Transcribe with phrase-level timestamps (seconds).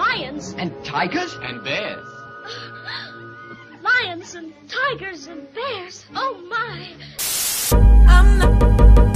[0.00, 0.54] lions.
[0.56, 1.34] And tigers?
[1.42, 2.06] And bears.
[3.82, 6.04] Lions and tigers and bears.
[6.14, 6.88] Oh my.
[8.08, 9.14] I'm not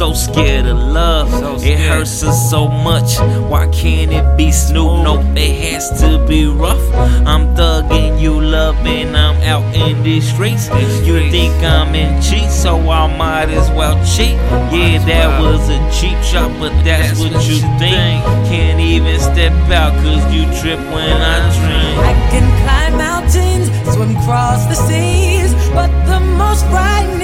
[0.00, 1.28] so scared of love.
[1.62, 3.18] It hurts us so much.
[3.50, 5.04] Why can't it be Snoop?
[5.04, 6.86] Nope, it has to be rough.
[7.28, 9.14] I'm thugging you, loving.
[9.14, 10.70] I'm out in these streets.
[11.04, 14.40] You think I'm in cheat, so I might as well cheat.
[14.72, 18.24] Yeah, that was a cheap shot, but that's what you think.
[18.48, 21.98] Can't even step out, cause you trip when I drink.
[22.08, 27.19] I can climb mountains, swim across the seas, but the most frightening